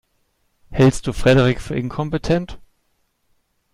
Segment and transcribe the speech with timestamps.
[0.71, 2.59] Hältst du Frederik für inkompetent?